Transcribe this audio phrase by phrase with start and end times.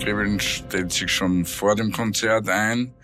[0.00, 2.94] Kribbeln stellt sich schon vor dem Konzert ein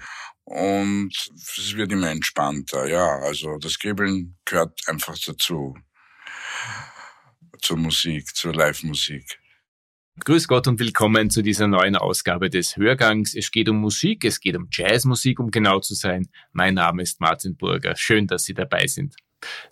[0.44, 2.86] und es wird immer entspannter.
[2.88, 5.76] Ja, also das Kribbeln gehört einfach dazu.
[7.60, 9.38] Zur Musik, zur Live-Musik.
[10.24, 13.34] Grüß Gott und willkommen zu dieser neuen Ausgabe des Hörgangs.
[13.34, 16.30] Es geht um Musik, es geht um Jazzmusik, um genau zu sein.
[16.52, 17.94] Mein Name ist Martin Burger.
[17.96, 19.14] Schön, dass Sie dabei sind.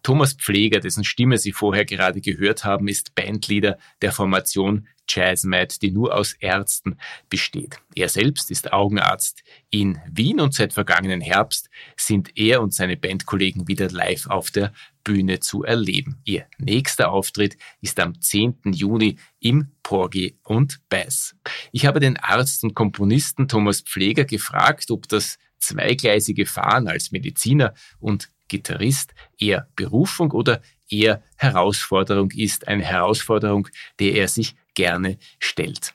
[0.02, 5.90] Thomas Pfleger, dessen Stimme Sie vorher gerade gehört haben, ist Bandleader der Formation JazzMad, die
[5.90, 6.96] nur aus Ärzten
[7.28, 7.80] besteht.
[7.95, 13.68] Er selbst ist Augenarzt in Wien und seit vergangenen Herbst sind er und seine Bandkollegen
[13.68, 16.20] wieder live auf der Bühne zu erleben.
[16.24, 18.60] Ihr nächster Auftritt ist am 10.
[18.73, 21.37] Juni im Porgy und Bass.
[21.73, 27.74] Ich habe den Arzt und Komponisten Thomas Pfleger gefragt, ob das zweigleisige Fahren als Mediziner
[27.98, 33.68] und Gitarrist eher Berufung oder eher Herausforderung ist, eine Herausforderung,
[33.99, 35.95] der er sich gerne stellt.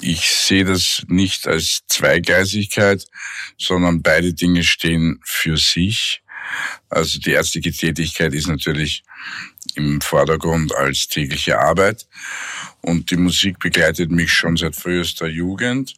[0.00, 3.06] Ich sehe das nicht als Zweigleisigkeit,
[3.56, 6.22] sondern beide Dinge stehen für sich.
[6.88, 9.02] Also die ärztliche Tätigkeit ist natürlich
[9.74, 12.06] im Vordergrund als tägliche Arbeit
[12.80, 15.94] und die Musik begleitet mich schon seit frühester Jugend,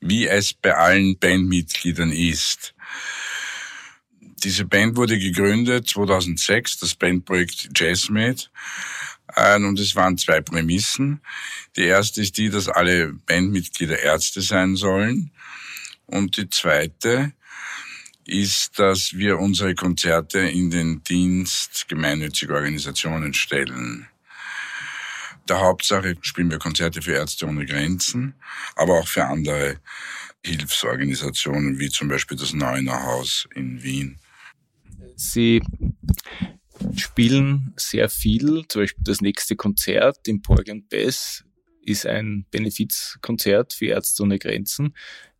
[0.00, 2.74] wie es bei allen Bandmitgliedern ist.
[4.44, 8.44] Diese Band wurde gegründet 2006, das Bandprojekt Jazzmade.
[9.36, 11.20] Ähm, und es waren zwei Prämissen.
[11.76, 15.32] Die erste ist die, dass alle Bandmitglieder Ärzte sein sollen.
[16.06, 17.32] Und die zweite
[18.26, 24.06] ist, dass wir unsere Konzerte in den Dienst gemeinnütziger Organisationen stellen.
[25.48, 28.34] Der Hauptsache spielen wir Konzerte für Ärzte ohne Grenzen,
[28.76, 29.80] aber auch für andere
[30.44, 34.18] Hilfsorganisationen, wie zum Beispiel das Neuner Haus in Wien.
[35.20, 35.60] Sie
[36.96, 41.44] spielen sehr viel, zum Beispiel das nächste Konzert im Porgy Bass
[41.84, 44.94] ist ein Benefizkonzert für Ärzte ohne Grenzen.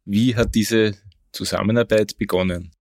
[0.04, 0.98] Wie hat diese
[1.30, 2.72] Zusammenarbeit begonnen?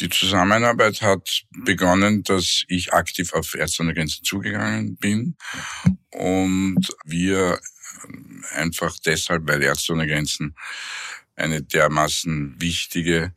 [0.00, 5.36] Die Zusammenarbeit hat begonnen, dass ich aktiv auf Ärzte ohne Grenzen zugegangen bin
[6.10, 7.60] und wir
[8.54, 10.56] einfach deshalb, weil Ärzte ohne Grenzen
[11.42, 13.32] eine dermaßen wichtige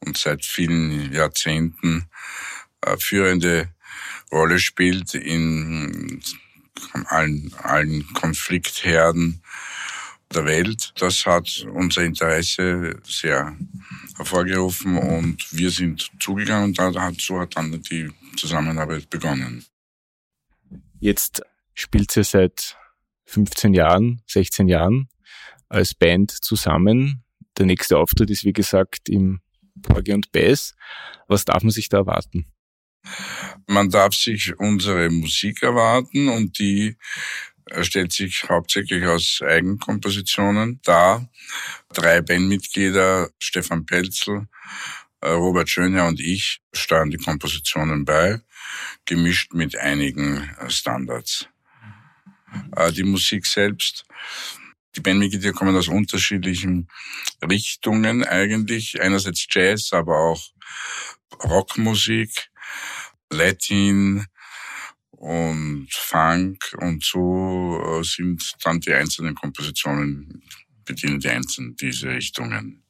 [0.00, 2.08] und seit vielen Jahrzehnten
[2.82, 3.70] äh, führende
[4.30, 6.20] Rolle spielt in
[7.06, 9.42] allen, allen Konfliktherden
[10.34, 10.92] der Welt.
[10.98, 13.56] Das hat unser Interesse sehr
[14.16, 19.64] hervorgerufen und wir sind zugegangen und dazu hat dann die Zusammenarbeit begonnen.
[20.98, 21.42] Jetzt
[21.74, 22.76] spielt sie seit
[23.26, 25.08] 15 Jahren, 16 Jahren
[25.68, 27.22] als Band zusammen.
[27.58, 29.40] Der nächste Auftritt ist, wie gesagt, im
[29.82, 30.74] Porgy und Bass.
[31.28, 32.46] Was darf man sich da erwarten?
[33.66, 36.96] Man darf sich unsere Musik erwarten und die
[37.80, 41.28] stellt sich hauptsächlich aus Eigenkompositionen dar.
[41.92, 44.48] Drei Bandmitglieder, Stefan Pelzel,
[45.20, 48.40] äh, Robert Schönherr und ich, steuern die Kompositionen bei,
[49.04, 51.48] gemischt mit einigen Standards.
[52.76, 54.04] Äh, die Musik selbst
[54.96, 56.88] die Bandmitglieder kommen aus unterschiedlichen
[57.42, 59.00] Richtungen eigentlich.
[59.00, 60.42] Einerseits Jazz, aber auch
[61.44, 62.48] Rockmusik,
[63.30, 64.24] Latin
[65.10, 70.42] und Funk und so äh, sind dann die einzelnen Kompositionen,
[70.84, 72.82] bedienen die einzelnen diese Richtungen.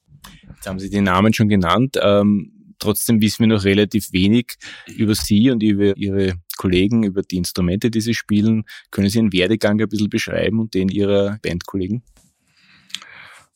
[0.49, 1.97] Jetzt haben Sie die Namen schon genannt.
[2.01, 4.57] Ähm, trotzdem wissen wir noch relativ wenig
[4.87, 8.65] über Sie und über Ihre Kollegen, über die Instrumente, die Sie spielen.
[8.91, 12.03] Können Sie Ihren Werdegang ein bisschen beschreiben und den Ihrer Bandkollegen?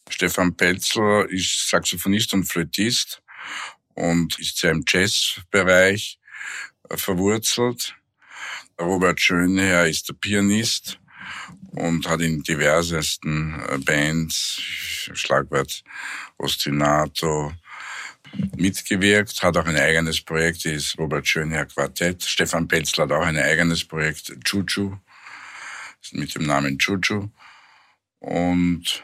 [0.09, 3.23] Stefan Pelzl ist Saxophonist und Flötist
[3.95, 6.19] und ist sehr im Jazzbereich
[6.91, 7.95] verwurzelt.
[8.81, 10.99] Robert Schönherr ist der Pianist
[11.73, 14.61] und hat in diversesten Bands,
[15.13, 15.85] Schlagwort
[16.39, 17.53] Ostinato,
[18.57, 22.23] mitgewirkt, hat auch ein eigenes Projekt, ist Robert Schönherr Quartett.
[22.23, 24.97] Stefan Petzl hat auch ein eigenes Projekt, Chuchu,
[26.13, 27.29] mit dem Namen Chuchu.
[28.21, 29.03] Und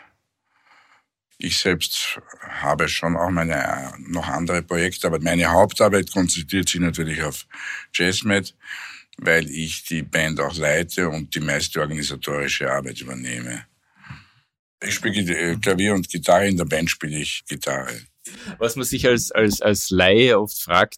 [1.39, 7.23] ich selbst habe schon auch meine noch andere Projekte, aber meine Hauptarbeit konzentriert sich natürlich
[7.23, 7.47] auf
[7.93, 8.55] JazzMed,
[9.19, 13.67] weil ich die Band auch leite und die meiste organisatorische Arbeit übernehme.
[14.83, 18.01] Ich spiele Klavier und Gitarre, in der Band spiele ich Gitarre.
[18.59, 20.97] Was man sich als, als, als Laie oft fragt,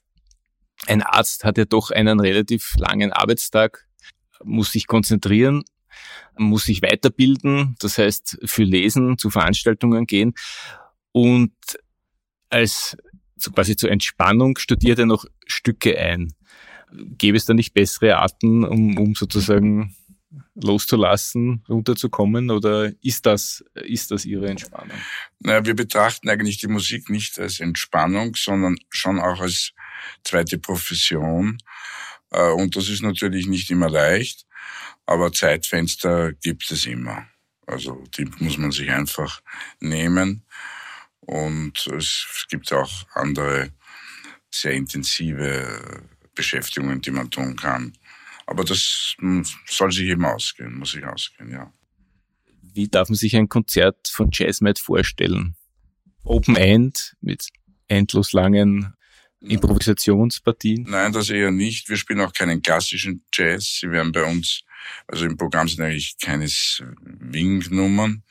[0.87, 3.87] ein Arzt hat ja doch einen relativ langen Arbeitstag,
[4.45, 5.65] muss sich konzentrieren,
[6.37, 10.35] muss sich weiterbilden, das heißt für Lesen, zu Veranstaltungen gehen
[11.13, 11.53] und
[12.51, 12.97] als
[13.55, 16.35] quasi zur Entspannung studiert er noch Stücke ein.
[16.93, 19.95] Gäbe es da nicht bessere Arten, um, um sozusagen
[20.63, 24.97] loszulassen, runterzukommen oder ist das, ist das Ihre Entspannung?
[25.41, 29.73] Naja, wir betrachten eigentlich die Musik nicht als Entspannung, sondern schon auch als
[30.25, 31.59] zweite Profession.
[32.31, 34.47] Äh, und das ist natürlich nicht immer leicht,
[35.07, 37.27] aber Zeitfenster gibt es immer.
[37.67, 39.43] Also die muss man sich einfach
[39.81, 40.45] nehmen.
[41.21, 43.71] Und es gibt auch andere
[44.51, 46.03] sehr intensive
[46.35, 47.93] Beschäftigungen, die man tun kann.
[48.49, 49.15] Aber das
[49.67, 51.71] soll sich eben ausgehen, muss sich ausgehen, ja.
[52.62, 55.55] Wie darf man sich ein Konzert von Jazzmet vorstellen?
[56.25, 57.49] Open End mit
[57.89, 58.95] endlos langen
[59.41, 60.87] Improvisationspartien?
[60.89, 61.91] Nein, das eher nicht.
[61.91, 63.81] Wir spielen auch keinen klassischen Jazz.
[63.81, 64.62] Sie werden bei uns,
[65.06, 68.23] also im Programm sind eigentlich keine Swing-Nummern,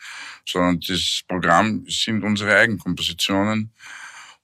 [0.47, 3.71] sondern das Programm sind unsere Eigenkompositionen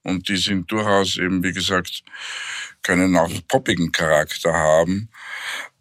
[0.03, 2.03] und die sind durchaus eben, wie gesagt,
[2.81, 5.09] können auch poppigen Charakter haben.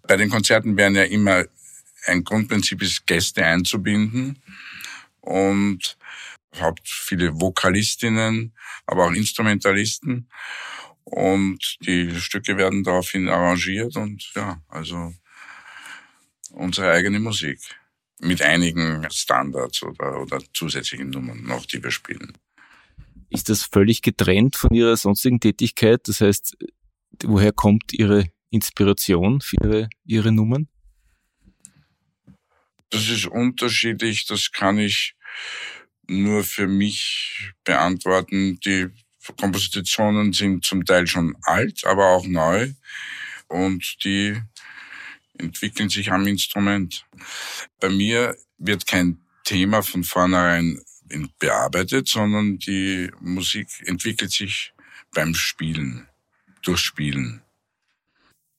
[0.03, 1.45] Bei den Konzerten werden ja immer
[2.07, 4.43] ein Grundprinzip ist, Gäste einzubinden
[5.21, 5.97] und
[6.55, 8.55] überhaupt viele Vokalistinnen,
[8.87, 10.29] aber auch Instrumentalisten.
[11.05, 15.13] Und die Stücke werden daraufhin arrangiert und ja, also
[16.51, 17.59] unsere eigene Musik.
[18.21, 22.33] Mit einigen Standards oder, oder zusätzlichen Nummern noch, die wir spielen.
[23.33, 26.07] Ist das völlig getrennt von Ihrer sonstigen Tätigkeit?
[26.07, 26.57] Das heißt,
[27.25, 30.69] woher kommt Ihre Inspiration für Ihre, Ihre Nummern?
[32.91, 34.27] Das ist unterschiedlich.
[34.27, 35.15] Das kann ich
[36.07, 38.61] nur für mich beantworten.
[38.61, 38.89] Die
[39.41, 42.73] Kompositionen sind zum Teil schon alt, aber auch neu
[43.49, 44.37] und die
[45.39, 47.07] entwickeln sich am Instrument.
[47.81, 50.81] Bei mir wird kein Thema von vornherein
[51.39, 54.73] bearbeitet, sondern die Musik entwickelt sich
[55.15, 56.09] beim Spielen,
[56.63, 57.43] durch Spielen.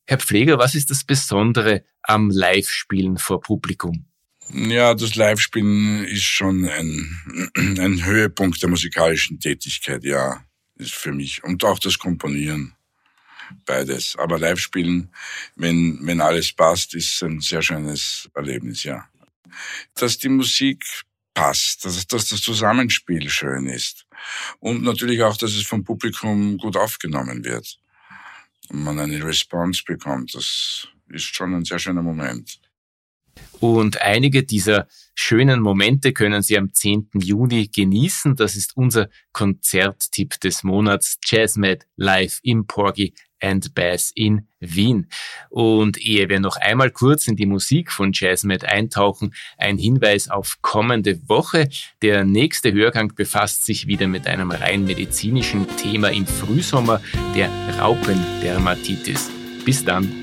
[0.06, 4.06] Herr Pfleger, was ist das Besondere am Live-Spielen vor Publikum?
[4.52, 10.44] Ja, das Live-Spielen ist schon ein, ein Höhepunkt der musikalischen Tätigkeit, ja,
[10.76, 11.44] ist für mich.
[11.44, 12.76] Und auch das Komponieren.
[13.66, 14.16] Beides.
[14.18, 15.14] Aber Live-Spielen,
[15.56, 19.08] wenn, wenn alles passt, ist ein sehr schönes Erlebnis, ja.
[19.94, 20.84] Dass die Musik
[21.34, 24.06] passt, dass, dass das Zusammenspiel schön ist.
[24.60, 27.80] Und natürlich auch, dass es vom Publikum gut aufgenommen wird.
[28.70, 30.34] Und man eine Response bekommt.
[30.36, 32.60] Das ist schon ein sehr schöner Moment.
[33.60, 37.10] Und einige dieser schönen Momente können Sie am 10.
[37.16, 38.36] Juni genießen.
[38.36, 45.08] Das ist unser Konzerttipp des Monats JazzMed live im Porgy and Bass in Wien.
[45.50, 50.58] Und ehe wir noch einmal kurz in die Musik von JazzMed eintauchen, ein Hinweis auf
[50.62, 51.70] kommende Woche.
[52.02, 57.02] Der nächste Hörgang befasst sich wieder mit einem rein medizinischen Thema im Frühsommer,
[57.36, 57.50] der
[57.80, 59.30] Raupendermatitis.
[59.66, 60.23] Bis dann.